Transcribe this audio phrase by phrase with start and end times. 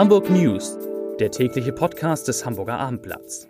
[0.00, 0.78] Hamburg News,
[1.18, 3.46] der tägliche Podcast des Hamburger Abendblatts.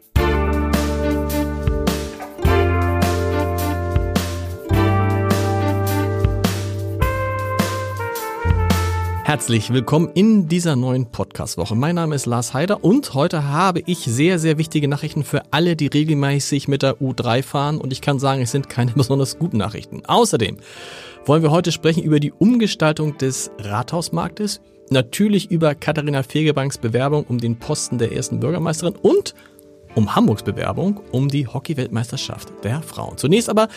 [9.23, 11.77] Herzlich willkommen in dieser neuen Podcast-Woche.
[11.77, 15.77] Mein Name ist Lars Heider und heute habe ich sehr, sehr wichtige Nachrichten für alle,
[15.77, 19.59] die regelmäßig mit der U3 fahren und ich kann sagen, es sind keine besonders guten
[19.59, 20.05] Nachrichten.
[20.05, 20.57] Außerdem
[21.27, 27.39] wollen wir heute sprechen über die Umgestaltung des Rathausmarktes, natürlich über Katharina Fegebanks Bewerbung um
[27.39, 29.35] den Posten der ersten Bürgermeisterin und
[29.95, 33.17] um Hamburgs Bewerbung um die Hockey-Weltmeisterschaft der Frauen.
[33.17, 33.69] Zunächst aber,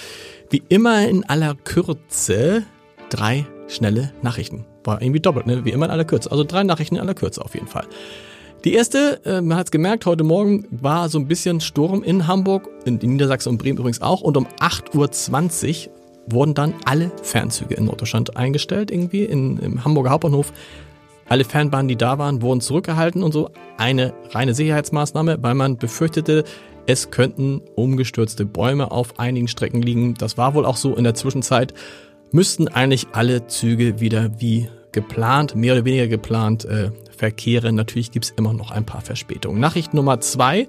[0.50, 2.64] wie immer in aller Kürze,
[3.10, 4.66] drei schnelle Nachrichten.
[4.84, 5.66] War irgendwie doppelt, ne?
[5.66, 6.32] wie immer in aller Kürze.
[6.32, 7.86] Also drei Nachrichten in aller Kürze auf jeden Fall.
[8.64, 12.28] Die erste, äh, man hat es gemerkt, heute Morgen war so ein bisschen Sturm in
[12.28, 14.22] Hamburg, in Niedersachsen und Bremen übrigens auch.
[14.22, 15.94] Und um 8.20 Uhr
[16.28, 20.54] wurden dann alle Fernzüge in Norddeutschland eingestellt, irgendwie in, im Hamburger Hauptbahnhof.
[21.28, 23.50] Alle Fernbahnen, die da waren, wurden zurückgehalten und so.
[23.78, 26.44] Eine reine Sicherheitsmaßnahme, weil man befürchtete,
[26.86, 30.16] es könnten umgestürzte Bäume auf einigen Strecken liegen.
[30.16, 31.74] Das war wohl auch so in der Zwischenzeit
[32.34, 37.76] müssten eigentlich alle Züge wieder wie geplant, mehr oder weniger geplant, äh, verkehren.
[37.76, 39.62] Natürlich gibt es immer noch ein paar Verspätungen.
[39.62, 40.68] Nachricht Nummer zwei.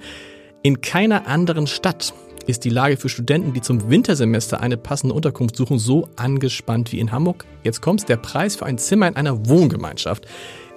[0.63, 2.15] In keiner anderen Stadt
[2.47, 7.01] ist die Lage für Studenten, die zum Wintersemester eine passende Unterkunft suchen, so angespannt wie
[7.01, 7.45] in Hamburg.
[7.63, 10.27] Jetzt kommt's, der Preis für ein Zimmer in einer Wohngemeinschaft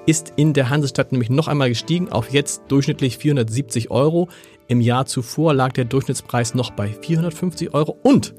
[0.06, 4.30] ist in der Hansestadt nämlich noch einmal gestiegen auf jetzt durchschnittlich 470 Euro.
[4.68, 8.34] Im Jahr zuvor lag der Durchschnittspreis noch bei 450 Euro und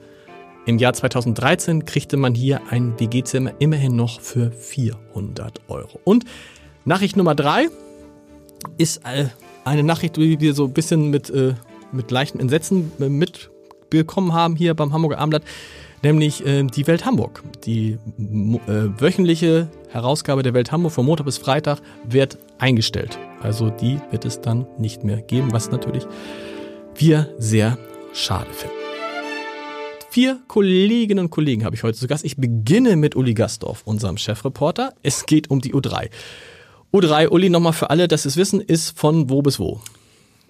[0.64, 6.00] im Jahr 2013 kriegte man hier ein WG-Zimmer immerhin noch für 400 Euro.
[6.04, 6.24] Und
[6.84, 7.68] Nachricht Nummer drei
[8.76, 9.26] ist äh,
[9.64, 11.54] eine Nachricht, die wir so ein bisschen mit, äh,
[11.92, 15.44] mit leichten Entsetzen äh, mitbekommen haben hier beim Hamburger Abendblatt,
[16.02, 17.42] nämlich die Welt Hamburg.
[17.64, 23.18] Die wöchentliche Herausgabe der Welt Hamburg von Montag bis Freitag wird eingestellt.
[23.40, 26.06] Also die wird es dann nicht mehr geben, was natürlich
[26.94, 27.78] wir sehr
[28.12, 28.76] schade finden.
[30.10, 32.24] Vier Kolleginnen und Kollegen habe ich heute zu Gast.
[32.24, 34.94] Ich beginne mit Uli Gastorf, unserem Chefreporter.
[35.02, 36.08] Es geht um die U3.
[36.92, 39.80] U3, Uli, nochmal für alle, dass es wissen, ist von wo bis wo?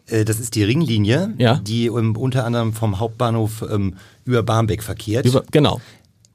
[0.08, 1.56] Äh, das ist die Ringlinie, ja.
[1.56, 5.26] die um, unter anderem vom Hauptbahnhof ähm, über Barmbek verkehrt.
[5.26, 5.80] Über, genau.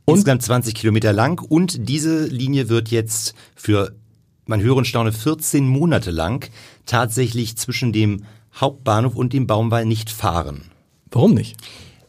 [0.06, 0.16] Und?
[0.16, 3.94] Insgesamt 20 Kilometer lang und diese Linie wird jetzt für,
[4.46, 6.50] man höre und staune, 14 Monate lang
[6.86, 8.24] tatsächlich zwischen dem
[8.56, 10.64] Hauptbahnhof und dem Baumwall nicht fahren.
[11.10, 11.56] Warum nicht?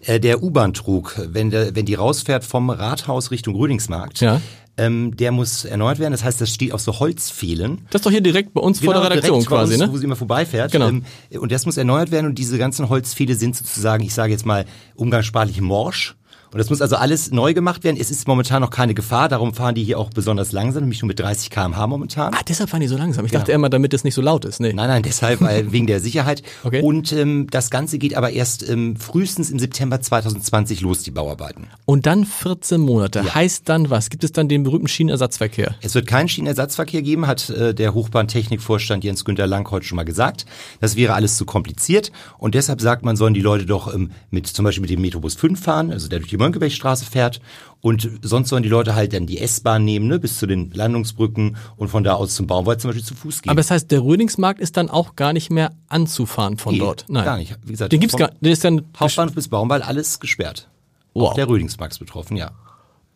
[0.00, 4.40] Äh, der U-Bahn-Trug, wenn, der, wenn die rausfährt vom Rathaus Richtung Rödingsmarkt, ja.
[4.76, 6.12] Ähm, der muss erneuert werden.
[6.12, 7.82] Das heißt, das steht auf so Holzpfählen.
[7.90, 9.92] Das ist doch hier direkt bei uns genau, vor der Redaktion quasi, uns, ne?
[9.92, 10.72] Wo sie immer vorbeifährt.
[10.72, 10.88] Genau.
[10.88, 11.04] Ähm,
[11.38, 14.64] und das muss erneuert werden und diese ganzen Holzpfähle sind sozusagen, ich sage jetzt mal,
[14.96, 16.16] umgangssprachlich morsch.
[16.54, 17.96] Und das muss also alles neu gemacht werden.
[18.00, 21.08] Es ist momentan noch keine Gefahr, darum fahren die hier auch besonders langsam, nämlich nur
[21.08, 22.32] mit 30 km/h momentan.
[22.32, 23.24] Ah, deshalb fahren die so langsam.
[23.24, 23.40] Ich genau.
[23.40, 24.60] dachte immer, damit es nicht so laut ist.
[24.60, 24.72] Nee.
[24.72, 26.44] Nein, nein, deshalb, weil wegen der Sicherheit.
[26.62, 26.80] Okay.
[26.80, 31.66] Und ähm, das Ganze geht aber erst ähm, frühestens im September 2020 los, die Bauarbeiten.
[31.86, 33.22] Und dann 14 Monate.
[33.26, 33.34] Ja.
[33.34, 34.08] Heißt dann was?
[34.08, 35.74] Gibt es dann den berühmten Schienenersatzverkehr?
[35.80, 40.04] Es wird keinen Schienenersatzverkehr geben, hat äh, der Hochbahntechnikvorstand Jens Günther Lang heute schon mal
[40.04, 40.46] gesagt.
[40.80, 42.12] Das wäre alles zu kompliziert.
[42.38, 45.34] Und deshalb sagt man, sollen die Leute doch ähm, mit zum Beispiel mit dem Metrobus
[45.34, 47.40] 5 fahren, also der durch die Mönckebergstraße fährt.
[47.80, 51.56] Und sonst sollen die Leute halt dann die S-Bahn nehmen, ne, bis zu den Landungsbrücken
[51.76, 53.50] und von da aus zum Baumwald zum Beispiel zu Fuß gehen.
[53.50, 57.04] Aber das heißt, der Rödingsmarkt ist dann auch gar nicht mehr anzufahren von nee, dort?
[57.08, 57.56] Nein, gar nicht.
[57.62, 60.68] Wie gesagt, den gibt's gar der ist dann Hauptbahnhof bis Baumwald alles gesperrt.
[61.12, 61.30] Wow.
[61.30, 62.52] Auch der Rödingsmarkt ist betroffen, ja.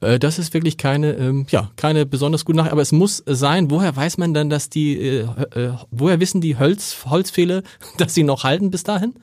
[0.01, 3.71] Äh, das ist wirklich keine, ähm, ja, keine besonders gute Nachricht, aber es muss sein.
[3.71, 7.63] Woher weiß man dann, dass die, äh, äh, woher wissen die Holz, Holzfehle,
[7.99, 9.15] dass sie noch halten bis dahin?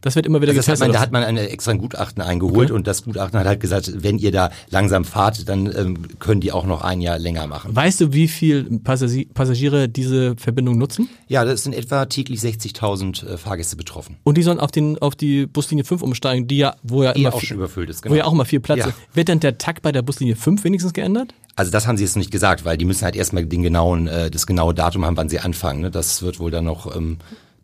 [0.00, 0.86] Das wird immer wieder also getestet.
[0.86, 2.72] Man, da hat man eine extra Gutachten eingeholt okay.
[2.72, 6.52] und das Gutachten hat halt gesagt, wenn ihr da langsam fahrt, dann ähm, können die
[6.52, 7.74] auch noch ein Jahr länger machen.
[7.74, 11.08] Weißt du, wie viel Passagiere diese Verbindung nutzen?
[11.26, 14.16] Ja, das sind etwa täglich 60.000 äh, Fahrgäste betroffen.
[14.22, 17.34] Und die sollen auf, den, auf die Buslinie 5 umsteigen, die ja, wo ja immer
[17.34, 18.14] auch viel, schon überfüllt ist, genau.
[18.14, 18.86] Wo ja auch mal viel Platz ja.
[18.86, 18.96] ist.
[19.14, 21.34] Wird dann der Takt bei der Buslinie 5 wenigstens geändert?
[21.56, 24.30] Also das haben sie jetzt nicht gesagt, weil die müssen halt erstmal den genauen, äh,
[24.30, 25.80] das genaue Datum haben, wann sie anfangen.
[25.80, 25.90] Ne?
[25.90, 27.18] Das wird wohl dann noch ähm,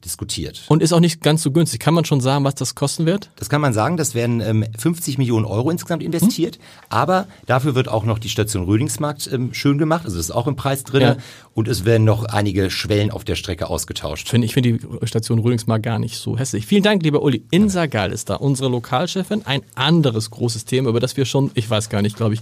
[0.05, 0.62] diskutiert.
[0.69, 1.81] Und ist auch nicht ganz so günstig.
[1.81, 3.31] Kann man schon sagen, was das kosten wird?
[3.37, 3.97] Das kann man sagen.
[3.97, 6.56] Das werden ähm, 50 Millionen Euro insgesamt investiert.
[6.56, 6.62] Hm.
[6.89, 10.05] Aber dafür wird auch noch die Station Rödingsmarkt ähm, schön gemacht.
[10.05, 11.03] Also das ist auch im Preis drin.
[11.03, 11.17] Ja.
[11.55, 14.29] Und es werden noch einige Schwellen auf der Strecke ausgetauscht.
[14.29, 16.67] Find, ich finde die Station Rödingsmarkt gar nicht so hässlich.
[16.67, 17.45] Vielen Dank, lieber Uli.
[17.51, 19.47] Insa Gall ist da, unsere Lokalchefin.
[19.47, 22.41] Ein anderes großes Thema, über das wir schon, ich weiß gar nicht, glaube ich,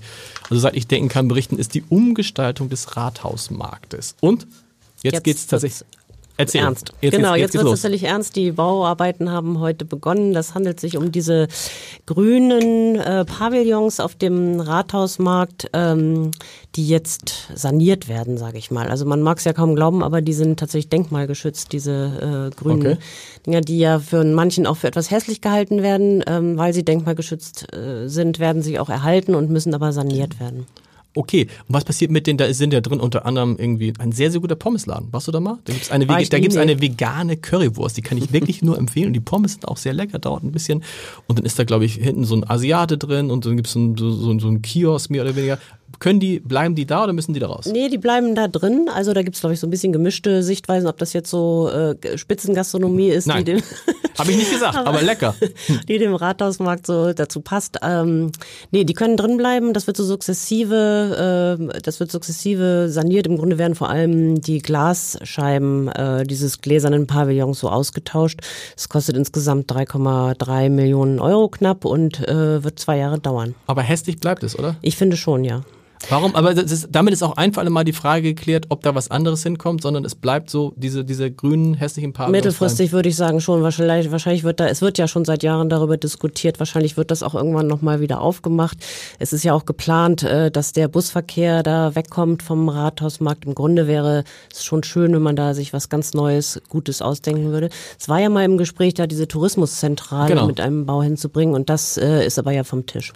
[0.49, 4.17] also seit ich denken kann, berichten, ist die Umgestaltung des Rathausmarktes.
[4.20, 4.47] Und
[5.03, 5.85] Jetzt, Jetzt geht's tatsächlich
[6.37, 6.62] Erzähl.
[6.62, 6.93] ernst.
[7.00, 8.37] Jetzt genau, jetzt jetzt, geht's wird es natürlich ernst.
[8.37, 10.32] Die Bauarbeiten haben heute begonnen.
[10.32, 11.49] Das handelt sich um diese
[12.06, 16.31] grünen äh, Pavillons auf dem Rathausmarkt, ähm,
[16.75, 18.88] die jetzt saniert werden, sage ich mal.
[18.88, 22.73] Also man mag es ja kaum glauben, aber die sind tatsächlich denkmalgeschützt, diese äh, grünen
[22.73, 22.96] Okay.
[23.46, 27.73] Dinger, die ja für manchen auch für etwas hässlich gehalten werden, ähm, weil sie denkmalgeschützt
[27.75, 30.67] äh, sind, werden sie auch erhalten und müssen aber saniert werden.
[31.14, 32.38] Okay, und was passiert mit denen?
[32.38, 35.09] Da sind ja drin unter anderem irgendwie ein sehr, sehr guter Pommesladen.
[35.12, 35.59] Warst du da mal?
[35.64, 39.09] Da gibt's eine, Wege, da gibt's eine vegane Currywurst, die kann ich wirklich nur empfehlen.
[39.09, 40.82] Und die Pommes sind auch sehr lecker, dauert ein bisschen.
[41.26, 43.79] Und dann ist da, glaube ich, hinten so ein Asiate drin und dann gibt's so,
[43.81, 45.59] ein- so, so, so ein Kiosk mehr oder weniger.
[45.99, 47.67] Können die, bleiben die da oder müssen die da raus?
[47.67, 48.89] Nee, die bleiben da drin.
[48.93, 52.17] Also da gibt's glaube ich, so ein bisschen gemischte Sichtweisen, ob das jetzt so äh,
[52.17, 53.44] Spitzengastronomie ist, Nein.
[53.44, 53.62] die dem,
[54.19, 55.35] Habe ich nicht gesagt, aber lecker.
[55.89, 57.79] die dem Rathausmarkt so dazu passt.
[57.83, 58.33] Ähm,
[58.71, 59.73] nee, die können drin bleiben.
[59.73, 63.27] Das wird so sukzessive, äh, das wird sukzessive saniert.
[63.27, 68.41] Im Grunde werden vor allem die Glasscheiben äh, dieses gläsernen Pavillons so ausgetauscht.
[68.77, 73.55] Es kostet insgesamt 3,3 Millionen Euro knapp und äh, wird zwei Jahre dauern.
[73.67, 74.77] Aber hässlich bleibt es, oder?
[74.83, 75.62] Ich finde schon, ja.
[76.08, 76.34] Warum?
[76.34, 78.94] Aber das ist, damit ist auch ein für alle Mal die Frage geklärt, ob da
[78.94, 82.32] was anderes hinkommt, sondern es bleibt so diese, diese grünen, hässlichen Pavillons.
[82.32, 85.69] Mittelfristig würde ich sagen schon, wahrscheinlich, wahrscheinlich wird da, es wird ja schon seit Jahren
[85.69, 88.78] darüber diskutiert, wahrscheinlich wird das auch irgendwann nochmal wieder aufgemacht.
[89.19, 93.44] Es ist ja auch geplant, äh, dass der Busverkehr da wegkommt vom Rathausmarkt.
[93.44, 97.52] Im Grunde wäre es schon schön, wenn man da sich was ganz Neues, Gutes ausdenken
[97.52, 97.69] würde.
[97.99, 100.46] Es war ja mal im Gespräch, da diese Tourismuszentrale Genau.
[100.46, 103.12] mit einem Bau hinzubringen und das äh, ist aber ja vom Tisch.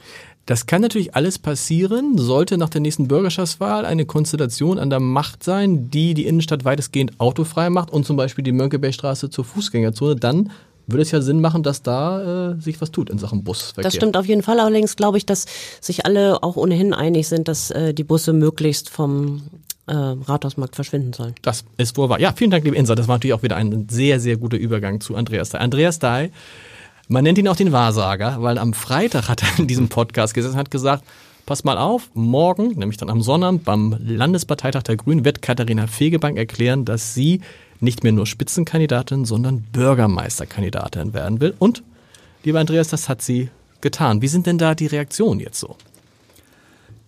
[0.46, 5.42] Das kann natürlich alles passieren, sollte nach der nächsten Bürgerschaftswahl eine Konstellation an der Macht
[5.42, 10.52] sein, die die Innenstadt weitestgehend autofrei macht und zum Beispiel die Mönckebergstraße zur Fußgängerzone, dann
[10.86, 13.82] würde es ja Sinn machen, dass da äh, sich was tut in Sachen Busverkehr.
[13.82, 14.60] Das stimmt auf jeden Fall.
[14.60, 15.46] Allerdings glaube ich, dass
[15.80, 19.42] sich alle auch ohnehin einig sind, dass äh, die Busse möglichst vom
[19.86, 21.34] äh, Rathausmarkt verschwinden sollen.
[21.42, 22.20] Das ist wohl wahr.
[22.20, 22.94] Ja, vielen Dank, liebe Insa.
[22.94, 25.58] Das war natürlich auch wieder ein sehr, sehr guter Übergang zu Andreas Dai.
[25.58, 26.30] Andreas Dai,
[27.08, 30.54] man nennt ihn auch den Wahrsager, weil am Freitag hat er in diesem Podcast gesessen
[30.54, 31.04] und hat gesagt,
[31.46, 36.36] pass mal auf, morgen, nämlich dann am Sonnabend beim Landesparteitag der Grünen, wird Katharina Fegebank
[36.36, 37.40] erklären, dass sie
[37.80, 41.54] nicht mehr nur Spitzenkandidatin, sondern Bürgermeisterkandidatin werden will.
[41.58, 41.82] Und,
[42.42, 43.48] lieber Andreas, das hat sie
[43.80, 44.22] getan.
[44.22, 45.76] Wie sind denn da die Reaktionen jetzt so?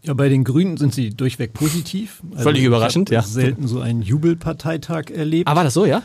[0.03, 2.23] Ja, bei den Grünen sind sie durchweg positiv.
[2.31, 3.23] Also Völlig überraschend, ja.
[3.23, 5.49] selten so einen Jubelparteitag erlebt.
[5.49, 6.03] Ah, war das so, ja?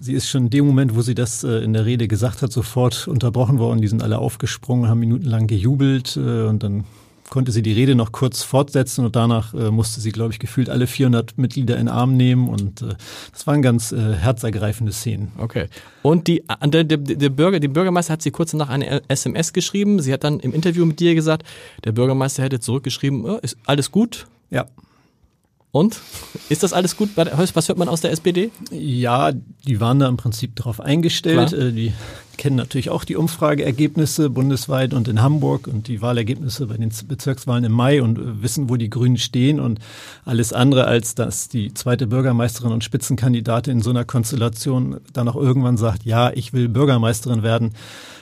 [0.00, 2.52] Sie ist schon in dem Moment, wo sie das äh, in der Rede gesagt hat,
[2.52, 3.80] sofort unterbrochen worden.
[3.80, 6.84] Die sind alle aufgesprungen, haben minutenlang gejubelt äh, und dann
[7.30, 10.70] konnte sie die Rede noch kurz fortsetzen und danach äh, musste sie, glaube ich, gefühlt
[10.70, 12.94] alle 400 Mitglieder in den Arm nehmen und äh,
[13.32, 15.32] das waren ganz äh, herzergreifende Szenen.
[15.38, 15.66] Okay.
[16.02, 20.00] Und die, der, der, der Bürger, die Bürgermeister hat sie kurz nach eine SMS geschrieben.
[20.00, 21.44] Sie hat dann im Interview mit dir gesagt,
[21.84, 24.26] der Bürgermeister hätte zurückgeschrieben, ist alles gut?
[24.50, 24.66] Ja.
[25.76, 26.00] Und?
[26.48, 27.10] Ist das alles gut?
[27.16, 28.50] Was hört man aus der SPD?
[28.70, 31.50] Ja, die waren da im Prinzip darauf eingestellt.
[31.50, 31.66] Klar.
[31.66, 31.92] Äh, Die
[32.36, 37.64] kennen natürlich auch die Umfrageergebnisse bundesweit und in Hamburg und die Wahlergebnisse bei den Bezirkswahlen
[37.64, 39.78] im Mai und äh, wissen, wo die Grünen stehen und
[40.24, 45.36] alles andere als dass die zweite Bürgermeisterin und Spitzenkandidatin in so einer Konstellation dann auch
[45.36, 47.72] irgendwann sagt, ja, ich will Bürgermeisterin werden,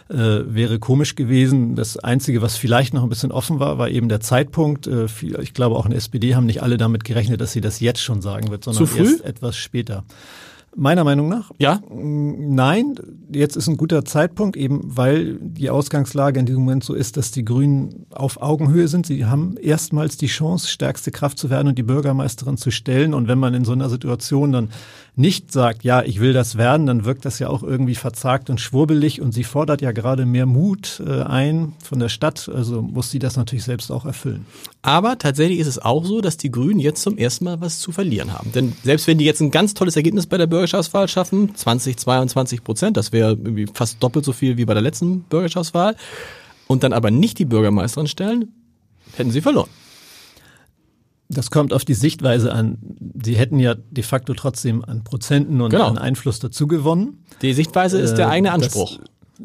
[0.08, 0.16] äh,
[0.46, 1.76] wäre komisch gewesen.
[1.76, 4.86] Das Einzige, was vielleicht noch ein bisschen offen war, war eben der Zeitpunkt.
[4.86, 7.60] Äh, viel- ich glaube, auch in der SPD haben nicht alle damit gerechnet, dass sie
[7.62, 10.04] das jetzt schon sagen wird, sondern erst etwas später.
[10.76, 11.80] Meiner Meinung nach Ja?
[11.90, 12.94] Nein,
[13.32, 17.30] jetzt ist ein guter Zeitpunkt, eben weil die Ausgangslage in diesem Moment so ist, dass
[17.30, 19.06] die Grünen auf Augenhöhe sind.
[19.06, 23.14] Sie haben erstmals die Chance, stärkste Kraft zu werden und die Bürgermeisterin zu stellen.
[23.14, 24.70] Und wenn man in so einer Situation dann
[25.16, 28.60] nicht sagt, ja, ich will das werden, dann wirkt das ja auch irgendwie verzagt und
[28.60, 29.20] schwurbelig.
[29.20, 32.50] Und sie fordert ja gerade mehr Mut äh, ein von der Stadt.
[32.52, 34.44] Also muss sie das natürlich selbst auch erfüllen.
[34.82, 37.92] Aber tatsächlich ist es auch so, dass die Grünen jetzt zum ersten Mal was zu
[37.92, 38.50] verlieren haben.
[38.52, 42.64] Denn selbst wenn die jetzt ein ganz tolles Ergebnis bei der Bürgerschaftswahl schaffen, 20, 22
[42.64, 45.94] Prozent, das wäre irgendwie fast doppelt so viel wie bei der letzten Bürgerschaftswahl,
[46.66, 48.52] und dann aber nicht die Bürgermeisterin stellen,
[49.16, 49.68] hätten sie verloren.
[51.34, 52.78] Das kommt auf die Sichtweise an.
[53.22, 55.88] Sie hätten ja de facto trotzdem an Prozenten und Genau.
[55.88, 57.24] an Einfluss dazu gewonnen.
[57.42, 58.98] Die Sichtweise ist der Äh, eigene das Anspruch.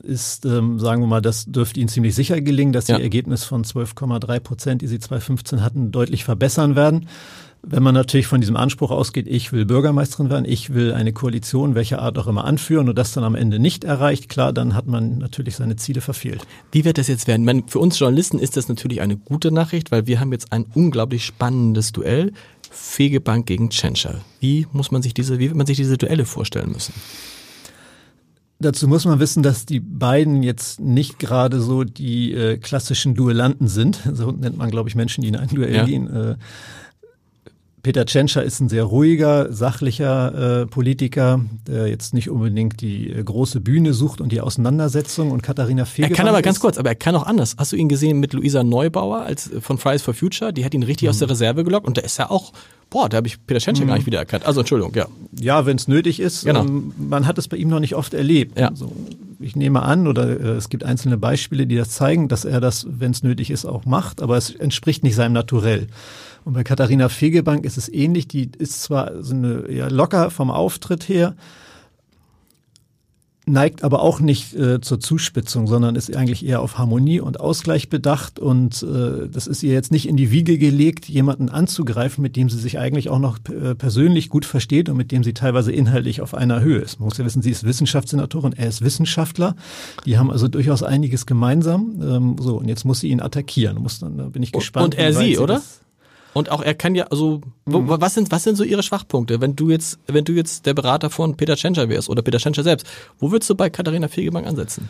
[0.03, 3.00] Ist, ähm, sagen wir mal, das dürfte Ihnen ziemlich sicher gelingen, dass Sie Ja.
[3.00, 7.08] Ihr Ergebnis von 12,3 Prozent, die Sie 2015 hatten, deutlich verbessern werden.
[7.61, 11.75] Wenn man natürlich von diesem Anspruch ausgeht, ich will Bürgermeisterin werden, ich will eine Koalition,
[11.75, 14.87] welcher Art auch immer anführen und das dann am Ende nicht erreicht, klar, dann hat
[14.87, 16.47] man natürlich seine Ziele verfehlt.
[16.71, 17.43] Wie wird das jetzt werden?
[17.45, 20.65] Meine, für uns Journalisten ist das natürlich eine gute Nachricht, weil wir haben jetzt ein
[20.73, 22.31] unglaublich spannendes Duell.
[22.71, 24.21] Fegebank gegen Tschentscher.
[24.39, 26.93] Wie muss man sich diese, wie wird man sich diese Duelle vorstellen müssen?
[28.61, 33.67] Dazu muss man wissen, dass die beiden jetzt nicht gerade so die äh, klassischen Duellanten
[33.67, 33.99] sind.
[34.13, 35.85] So nennt man, glaube ich, Menschen, die in ein Duell Ja.
[35.85, 36.07] gehen.
[36.13, 36.35] Äh,
[37.81, 43.24] Peter Tschentscher ist ein sehr ruhiger, sachlicher äh, Politiker, der jetzt nicht unbedingt die äh,
[43.24, 45.31] große Bühne sucht und die Auseinandersetzung.
[45.31, 47.55] Und Katharina Fegebank Er kann aber ganz kurz, aber er kann auch anders.
[47.57, 50.51] Hast du ihn gesehen mit Luisa Neubauer als von Fridays for Future?
[50.51, 51.12] Die hat ihn richtig mhm.
[51.12, 52.51] aus der Reserve gelockt und der ist ja auch,
[52.89, 53.89] boah, da habe ich Peter Tschentscher mhm.
[53.89, 54.45] gar nicht wiedererkannt.
[54.45, 55.07] Also Entschuldigung, ja.
[55.39, 56.45] Ja, wenn es nötig ist.
[56.45, 56.62] Genau.
[56.62, 58.59] Ähm, man hat es bei ihm noch nicht oft erlebt.
[58.59, 58.69] Ja.
[58.69, 58.91] Also,
[59.39, 62.86] ich nehme an, oder äh, es gibt einzelne Beispiele, die das zeigen, dass er das,
[62.89, 65.88] wenn es nötig ist, auch macht, aber es entspricht nicht seinem Naturell.
[66.46, 68.27] Und bei Katharina Fegebank ist es ähnlich.
[68.27, 71.36] Die ist zwar so eine, ja, locker vom Auftritt her,
[73.50, 77.89] neigt aber auch nicht äh, zur Zuspitzung, sondern ist eigentlich eher auf Harmonie und Ausgleich
[77.89, 78.39] bedacht.
[78.39, 82.50] Und äh, das ist ihr jetzt nicht in die Wiege gelegt, jemanden anzugreifen, mit dem
[82.50, 86.22] sie sich eigentlich auch noch äh, persönlich gut versteht und mit dem sie teilweise inhaltlich
[86.22, 87.00] auf einer Höhe ist.
[87.00, 89.55] Man muss ja wissen, sie ist Wissenschaftssenatorin, er ist Wissenschaftler.
[90.05, 92.00] Die haben also durchaus einiges gemeinsam.
[92.01, 93.77] Ähm, so, und jetzt muss sie ihn attackieren.
[93.81, 94.96] Muss dann, da bin ich gespannt.
[94.96, 95.62] Und er sie, oder?
[96.33, 97.88] Und auch er kann ja, also, mhm.
[97.88, 99.41] was sind, was sind so Ihre Schwachpunkte?
[99.41, 102.63] Wenn du jetzt, wenn du jetzt der Berater von Peter Tschentscher wärst oder Peter Tschentscher
[102.63, 102.88] selbst,
[103.19, 104.89] wo würdest du bei Katharina Fegebank ansetzen?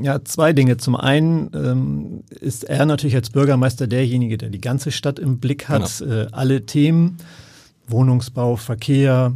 [0.00, 0.76] Ja, zwei Dinge.
[0.76, 5.68] Zum einen ähm, ist er natürlich als Bürgermeister derjenige, der die ganze Stadt im Blick
[5.68, 6.12] hat, genau.
[6.12, 7.18] äh, alle Themen,
[7.88, 9.32] Wohnungsbau, Verkehr,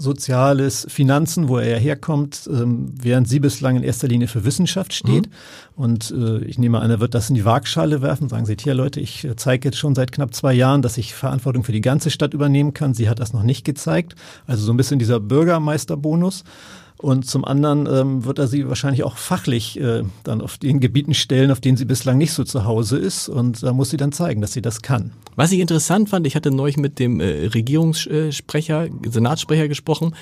[0.00, 4.94] Soziales, Finanzen, wo er ja herkommt, ähm, während sie bislang in erster Linie für Wissenschaft
[4.94, 5.26] steht.
[5.26, 5.32] Mhm.
[5.76, 8.72] Und äh, ich nehme an, er wird das in die Waagschale werfen, sagen Sie, hier
[8.72, 11.82] Leute, ich äh, zeige jetzt schon seit knapp zwei Jahren, dass ich Verantwortung für die
[11.82, 12.94] ganze Stadt übernehmen kann.
[12.94, 14.14] Sie hat das noch nicht gezeigt.
[14.46, 16.44] Also so ein bisschen dieser Bürgermeisterbonus.
[17.00, 21.14] Und zum anderen ähm, wird er sie wahrscheinlich auch fachlich äh, dann auf den Gebieten
[21.14, 23.30] stellen, auf denen sie bislang nicht so zu Hause ist.
[23.30, 25.12] Und da muss sie dann zeigen, dass sie das kann.
[25.34, 30.14] Was ich interessant fand, ich hatte neulich mit dem äh, Regierungssprecher, Senatssprecher gesprochen,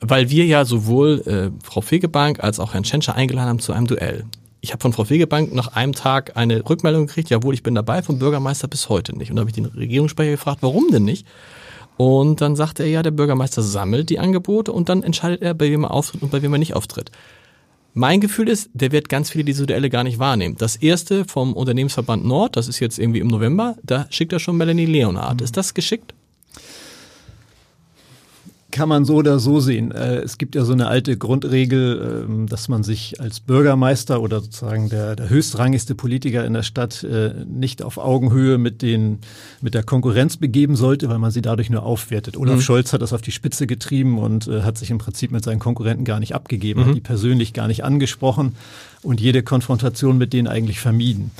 [0.00, 3.86] weil wir ja sowohl äh, Frau Fegebank als auch Herrn Tschentscher eingeladen haben zu einem
[3.86, 4.26] Duell.
[4.60, 8.02] Ich habe von Frau Fegebank nach einem Tag eine Rückmeldung gekriegt, jawohl, ich bin dabei,
[8.02, 9.30] vom Bürgermeister bis heute nicht.
[9.30, 11.26] Und da habe ich den Regierungssprecher gefragt, warum denn nicht?
[11.96, 15.70] Und dann sagt er ja, der Bürgermeister sammelt die Angebote und dann entscheidet er, bei
[15.70, 17.10] wem er auftritt und bei wem er nicht auftritt.
[17.96, 20.56] Mein Gefühl ist, der wird ganz viele dieser Duelle gar nicht wahrnehmen.
[20.58, 24.56] Das erste vom Unternehmensverband Nord, das ist jetzt irgendwie im November, da schickt er schon
[24.56, 25.40] Melanie Leonard.
[25.40, 26.12] Ist das geschickt?
[28.74, 29.92] Kann man so oder so sehen.
[29.92, 34.40] Äh, es gibt ja so eine alte Grundregel, ähm, dass man sich als Bürgermeister oder
[34.40, 39.20] sozusagen der, der höchstrangigste Politiker in der Stadt äh, nicht auf Augenhöhe mit, den,
[39.60, 42.36] mit der Konkurrenz begeben sollte, weil man sie dadurch nur aufwertet.
[42.36, 42.62] Olaf mhm.
[42.62, 45.60] Scholz hat das auf die Spitze getrieben und äh, hat sich im Prinzip mit seinen
[45.60, 46.86] Konkurrenten gar nicht abgegeben, mhm.
[46.86, 48.56] hat die persönlich gar nicht angesprochen
[49.02, 51.30] und jede Konfrontation mit denen eigentlich vermieden.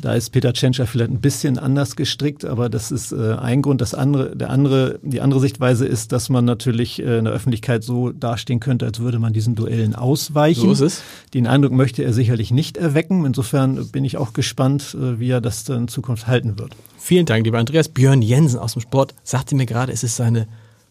[0.00, 3.80] Da ist Peter Tschentscher vielleicht ein bisschen anders gestrickt, aber das ist äh, ein Grund.
[3.80, 7.84] Das andere, der andere, die andere Sichtweise ist, dass man natürlich äh, in der Öffentlichkeit
[7.84, 10.60] so dastehen könnte, als würde man diesen Duellen ausweichen.
[10.60, 11.02] So ist es.
[11.34, 13.24] Den Eindruck möchte er sicherlich nicht erwecken.
[13.24, 16.74] Insofern bin ich auch gespannt, äh, wie er das dann in Zukunft halten wird.
[16.98, 17.88] Vielen Dank, lieber Andreas.
[17.88, 20.46] Björn Jensen aus dem Sport sagte mir gerade, es ist seine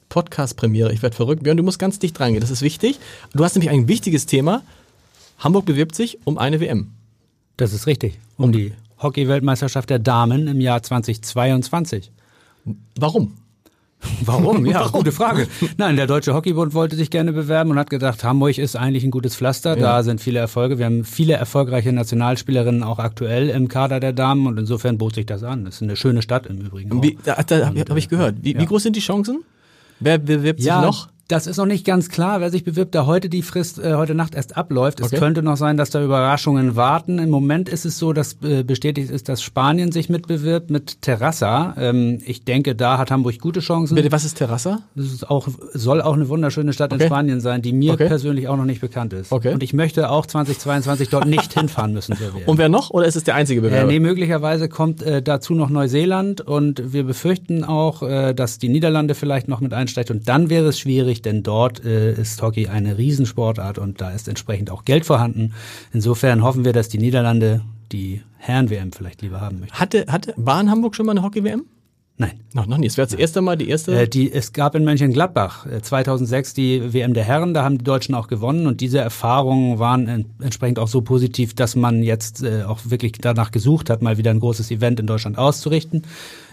[0.09, 0.91] Podcast-Premiere.
[0.91, 1.43] Ich werde verrückt.
[1.43, 2.41] Björn, du musst ganz dicht rangehen.
[2.41, 2.99] Das ist wichtig.
[3.33, 4.63] Du hast nämlich ein wichtiges Thema.
[5.37, 6.91] Hamburg bewirbt sich um eine WM.
[7.57, 8.19] Das ist richtig.
[8.37, 12.11] Um die Hockey-Weltmeisterschaft der Damen im Jahr 2022.
[12.99, 13.35] Warum?
[14.21, 14.65] Warum?
[14.65, 14.91] Ja, Warum?
[14.91, 15.47] gute Frage.
[15.77, 19.11] Nein, der Deutsche Hockeybund wollte sich gerne bewerben und hat gedacht, Hamburg ist eigentlich ein
[19.11, 19.71] gutes Pflaster.
[19.71, 19.81] Ja.
[19.81, 20.77] Da sind viele Erfolge.
[20.77, 25.25] Wir haben viele erfolgreiche Nationalspielerinnen auch aktuell im Kader der Damen und insofern bot sich
[25.25, 25.65] das an.
[25.65, 27.03] Das ist eine schöne Stadt im Übrigen.
[27.03, 28.37] Wie, da, da habe hab ich gehört.
[28.41, 28.59] Wie, ja.
[28.61, 29.43] wie groß sind die Chancen?
[29.99, 31.09] Wer bewirbt sich ja, noch?
[31.29, 34.15] Das ist noch nicht ganz klar, wer sich bewirbt, da heute die Frist äh, heute
[34.15, 34.99] Nacht erst abläuft.
[34.99, 37.19] Es könnte noch sein, dass da Überraschungen warten.
[37.19, 41.75] Im Moment ist es so, dass äh, bestätigt ist, dass Spanien sich mitbewirbt mit Terrassa.
[41.77, 43.93] Ähm, ich denke, da hat Hamburg gute Chancen.
[43.93, 44.81] Bitte, was ist Terrassa?
[44.95, 47.03] Das ist auch, soll auch eine wunderschöne Stadt okay.
[47.03, 48.07] in Spanien sein, die mir okay.
[48.07, 49.31] persönlich auch noch nicht bekannt ist.
[49.31, 49.53] Okay.
[49.53, 52.17] Und ich möchte auch 2022 dort nicht hinfahren müssen.
[52.47, 52.89] Und wer noch?
[52.89, 53.87] Oder ist es der einzige Bewerber?
[53.87, 58.69] Äh, nee, möglicherweise kommt äh, dazu noch Neuseeland und wir befürchten auch, äh, dass die
[58.69, 62.67] Niederlande vielleicht noch mit einsteigt und dann wäre es schwierig, denn dort äh, ist Hockey
[62.67, 65.53] eine Riesensportart und da ist entsprechend auch Geld vorhanden.
[65.93, 67.61] Insofern hoffen wir, dass die Niederlande
[67.91, 69.79] die Herren-WM vielleicht lieber haben möchten.
[69.79, 71.65] Hatte, hatte, war in Hamburg schon mal eine Hockey-WM?
[72.19, 72.41] Nein.
[72.51, 72.87] Noch, noch nie.
[72.87, 74.01] Es wäre das erste Mal die erste.
[74.01, 77.85] Äh, die, es gab in Mönchengladbach äh, 2006 die WM der Herren, da haben die
[77.85, 82.43] Deutschen auch gewonnen und diese Erfahrungen waren en entsprechend auch so positiv, dass man jetzt
[82.43, 86.01] äh, auch wirklich danach gesucht hat, mal wieder ein großes Event in Deutschland auszurichten.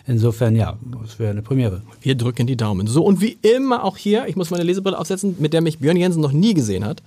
[0.09, 1.83] Insofern, ja, es wäre eine Premiere.
[2.01, 2.87] Wir drücken die Daumen.
[2.87, 5.97] So, und wie immer auch hier, ich muss meine Lesebrille aufsetzen, mit der mich Björn
[5.97, 7.03] Jensen noch nie gesehen hat,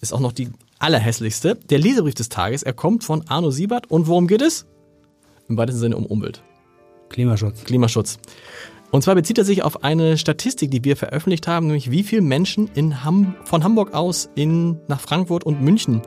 [0.00, 1.56] ist auch noch die allerhässlichste.
[1.68, 3.90] Der Lesebrief des Tages, er kommt von Arno Siebert.
[3.90, 4.66] Und worum geht es?
[5.48, 6.42] Im weitesten Sinne um Umwelt.
[7.08, 7.64] Klimaschutz.
[7.64, 8.18] Klimaschutz.
[8.92, 12.22] Und zwar bezieht er sich auf eine Statistik, die wir veröffentlicht haben, nämlich wie viele
[12.22, 16.02] Menschen in Ham von Hamburg aus in, nach Frankfurt und München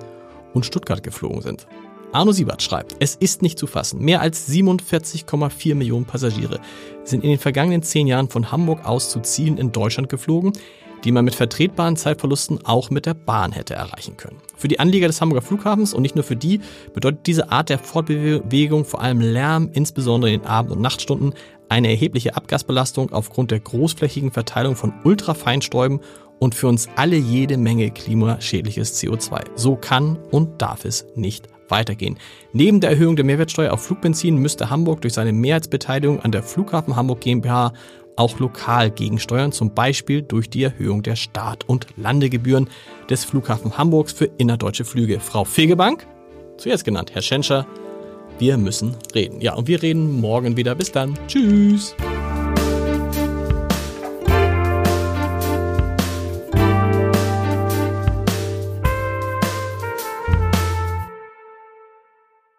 [0.54, 1.68] und Stuttgart geflogen sind.
[2.14, 4.00] Arno Siebert schreibt, es ist nicht zu fassen.
[4.00, 6.60] Mehr als 47,4 Millionen Passagiere
[7.04, 10.54] sind in den vergangenen zehn Jahren von Hamburg aus zu Zielen in Deutschland geflogen,
[11.04, 14.38] die man mit vertretbaren Zeitverlusten auch mit der Bahn hätte erreichen können.
[14.56, 16.62] Für die Anlieger des Hamburger Flughafens und nicht nur für die
[16.94, 21.34] bedeutet diese Art der Fortbewegung vor allem Lärm, insbesondere in den Abend- und Nachtstunden,
[21.70, 26.00] eine erhebliche Abgasbelastung aufgrund der großflächigen Verteilung von Ultrafeinstäuben
[26.40, 29.42] und für uns alle jede Menge klimaschädliches CO2.
[29.56, 32.17] So kann und darf es nicht weitergehen.
[32.53, 36.95] Neben der Erhöhung der Mehrwertsteuer auf Flugbenzin müsste Hamburg durch seine Mehrheitsbeteiligung an der Flughafen
[36.95, 37.74] Hamburg GmbH
[38.15, 42.69] auch lokal gegensteuern, zum Beispiel durch die Erhöhung der Start- und Landegebühren
[43.09, 45.19] des Flughafen Hamburgs für innerdeutsche Flüge.
[45.19, 46.07] Frau Fegebank,
[46.57, 47.67] zuerst genannt Herr Schenscher,
[48.39, 49.41] wir müssen reden.
[49.41, 50.75] Ja, und wir reden morgen wieder.
[50.75, 51.17] Bis dann.
[51.27, 51.95] Tschüss.